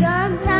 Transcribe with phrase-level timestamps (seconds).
[0.00, 0.59] Sometimes